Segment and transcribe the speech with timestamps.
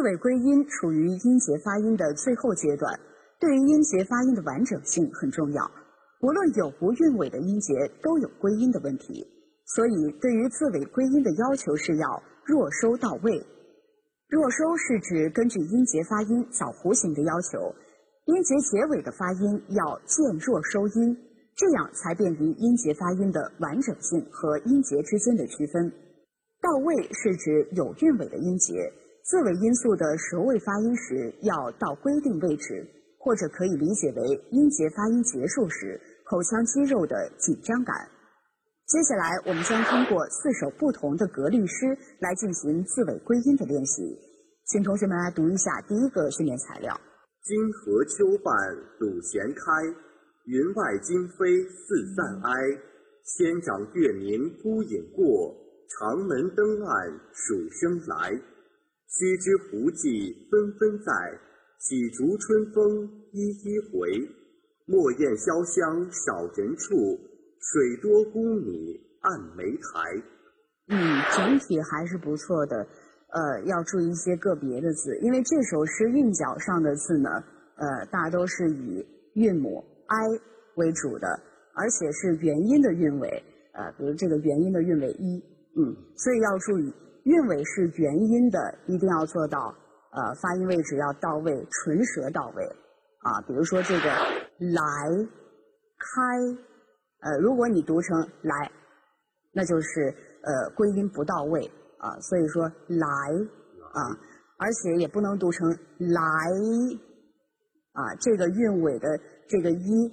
[0.00, 2.98] 字尾归音处于音节发音的最后阶段，
[3.38, 5.70] 对于音节发音的完整性很重要。
[6.22, 9.26] 无论有无韵尾的音节都有归音的问题，
[9.66, 13.44] 所以对于字尾归音的要求是要弱收到位。
[14.30, 17.60] 弱收是指根据音节发音枣弧形的要求，
[18.24, 21.14] 音节结尾的发音要渐弱收音，
[21.54, 25.92] 这样才便于音节发音的完整性和音节之间的区分。
[26.62, 28.90] 到位是指有韵尾的音节。
[29.24, 32.86] 字尾音素的舌位发音时要到规定位置，
[33.18, 38.08] 或者可以理解为音节发音结束时口腔肌肉的紧张感。
[38.86, 44.18] 接下来，我们将通过四首不同的格律诗来进行字尾归音的练习。
[44.66, 46.98] 请同学们来读一下第一个训练材料：
[47.44, 48.52] 金河秋半
[48.98, 49.82] 鲁弦开，
[50.46, 52.52] 云外惊飞似散哀。
[53.22, 55.54] 仙长月明孤影过，
[55.86, 58.40] 长门灯暗数声来。
[59.10, 61.12] 须知胡骑纷纷在，
[61.78, 64.06] 几逐春风一一回。
[64.86, 66.94] 莫厌潇湘少人处，
[67.58, 70.22] 水多孤米暗梅台。
[70.88, 72.86] 嗯，整体还是不错的。
[73.30, 77.30] 呃，要注意一些个别的字，因为这首诗韵脚上的字呢，
[77.76, 80.26] 呃，大都是以韵母 i
[80.76, 81.28] 为主的，
[81.74, 83.28] 而且是元音的韵尾。
[83.74, 85.42] 呃，比如这个元音的韵尾一，
[85.76, 86.92] 嗯，所以要注意。
[87.24, 89.74] 韵尾是元音的，一定要做到
[90.12, 92.64] 呃发音位置要到位，唇舌到位
[93.20, 93.40] 啊。
[93.46, 94.82] 比如说这个来
[95.98, 96.10] 开，
[97.20, 98.72] 呃，如果你读成来，
[99.52, 102.18] 那就是呃归音不到位啊。
[102.20, 103.06] 所以说来
[103.92, 104.00] 啊，
[104.58, 106.20] 而且也不能读成来
[107.92, 110.08] 啊，这个韵尾的这个一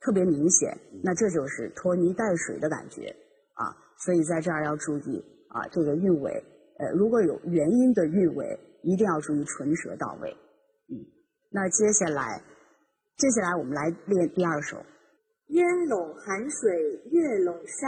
[0.00, 3.06] 特别明显，那这就是拖泥带水的感觉
[3.54, 3.74] 啊。
[4.04, 5.33] 所以在这儿要注意。
[5.54, 6.44] 啊，这个韵尾，
[6.78, 10.36] 呃，如果有元音的韵尾，一定要注意唇舌到位。
[10.90, 10.98] 嗯，
[11.52, 12.42] 那接下来，
[13.16, 14.76] 接下来我们来练第二首。
[15.48, 17.86] 烟笼寒水月笼沙，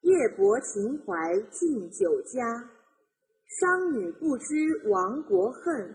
[0.00, 1.14] 夜泊秦淮
[1.50, 2.70] 近酒家。
[3.60, 5.94] 商女不知亡国恨，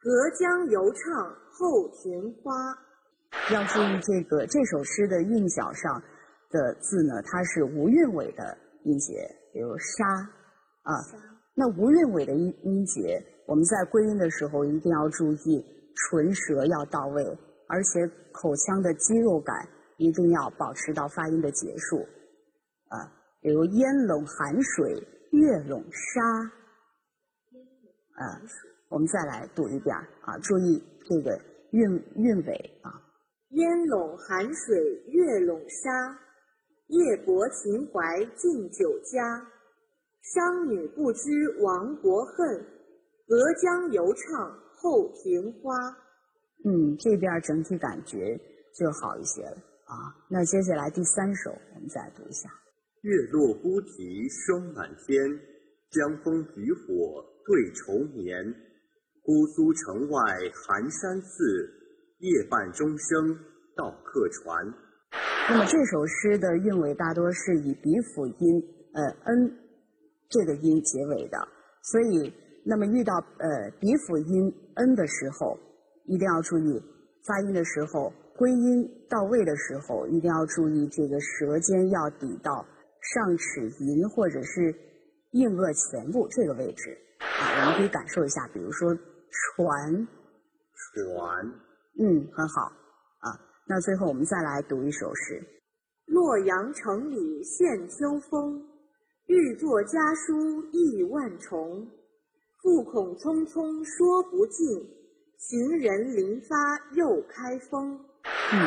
[0.00, 2.50] 隔江犹唱后庭花。
[3.52, 6.02] 要注意这个这首诗的韵脚上
[6.48, 8.56] 的字呢，它是无韵尾的
[8.88, 9.28] 音节。
[9.52, 10.04] 比如沙
[10.82, 10.92] 啊，
[11.54, 17.24] 那无韵尾的音音节，我们在归音的时候一定要注意唇舌要到位，
[17.68, 19.54] 而且口腔的肌肉感
[19.96, 22.06] 一定要保持到发音的结束
[22.88, 23.12] 啊。
[23.40, 26.20] 比如烟笼寒水月笼沙，
[28.14, 28.40] 啊，
[28.88, 31.38] 我们再来读一遍啊，注意这个
[31.72, 31.82] 韵
[32.16, 32.92] 韵尾啊。
[33.50, 36.27] 烟笼寒水月笼沙。
[36.88, 39.46] 夜泊秦淮近酒家，
[40.22, 42.64] 商女不知亡国恨，
[43.26, 45.76] 隔江犹唱后庭花。
[46.64, 48.40] 嗯，这边整体感觉
[48.74, 50.16] 就好一些了啊。
[50.30, 52.48] 那接下来第三首，我们再读一下：
[53.02, 55.38] 月落乌啼霜满天，
[55.90, 58.54] 江枫渔火对愁眠。
[59.22, 60.22] 姑苏城外
[60.54, 61.70] 寒山寺，
[62.20, 63.38] 夜半钟声
[63.76, 64.72] 到客船。
[65.50, 69.50] 那么这首诗的韵尾大多是以鼻辅音呃 n
[70.28, 71.38] 这个音结尾的，
[71.82, 72.32] 所以
[72.66, 75.58] 那么遇到呃鼻辅音 n 的时候，
[76.04, 76.82] 一定要注意
[77.26, 82.66] 发音的时候，归音到位的时候，一定要注意这个舌尖要抵到
[83.00, 84.74] 上齿龈或者是
[85.30, 86.94] 硬腭前部这个位置。
[87.20, 90.06] 啊，我们可以感受一下，比如说船，
[90.92, 91.46] 船，
[91.98, 92.70] 嗯，很好。
[93.68, 95.44] 那最后我们再来读一首诗：
[96.06, 98.64] 洛阳城里现秋风，
[99.26, 101.86] 欲作家书意万重。
[102.62, 104.66] 复恐匆匆说不尽，
[105.36, 106.56] 行人临发
[106.94, 108.00] 又开封。
[108.24, 108.58] 嗯，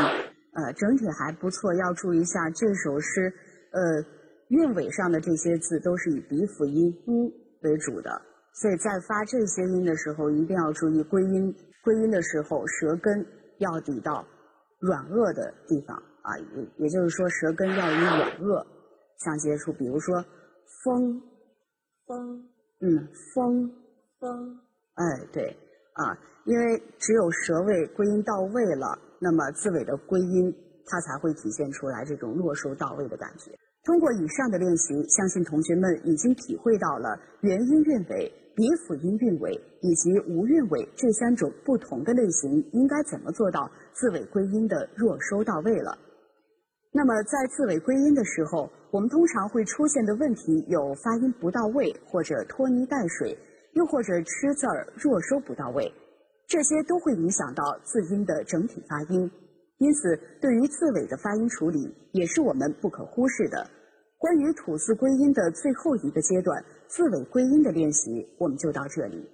[0.53, 1.74] 呃，整体还不错。
[1.74, 3.33] 要注意一下这首诗，
[3.71, 4.06] 呃，
[4.50, 7.33] 韵尾上的这些字都是以鼻辅音 u
[7.63, 8.21] 为主的，
[8.54, 11.54] 所以在发这些音的时候，一定要注意归音。
[11.83, 13.25] 归音的时候，舌根
[13.57, 14.24] 要抵到。
[14.81, 18.66] 软腭的地方啊，也也就是说，舌根要与软腭
[19.24, 19.72] 相接触。
[19.74, 20.25] 比如说，
[20.83, 21.22] 风，
[22.06, 22.50] 风，
[22.81, 23.72] 嗯，风，
[24.19, 24.60] 风，
[24.95, 25.56] 哎，对，
[25.94, 30.54] 啊，因为只有舌位归音到位了，那么字尾的归音
[30.88, 33.51] 它才会体现出来这种落收到位的感觉。
[33.83, 38.31] 通过以上的练习，相信同学们已经体会到了元音韵尾。
[38.54, 45.98] 鼻辅音韵尾以及无韵尾这三种不同的类型，应该怎么做到字尾归音的弱收到位了？
[46.92, 53.36] 那么在字尾归音的时候，我们通常会出现的问题有发音不到位或者拖泥带水，
[53.72, 55.89] 又或者吃字儿弱收不到位，
[56.45, 59.31] 这些都会影响到字音的整体发音。
[59.81, 63.68] 因此，对于字尾的发音处理也是我们不可忽视的。
[64.19, 69.28] 关于吐字归音的最后一个阶段——字尾归音的练习，我们就到这里。